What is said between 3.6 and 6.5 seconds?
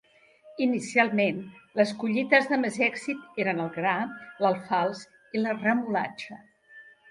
el gra, l'alfals i la remolatxa.